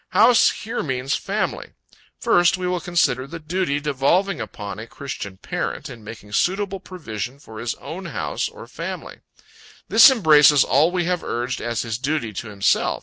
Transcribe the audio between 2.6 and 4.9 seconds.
will consider the duty devolving upon a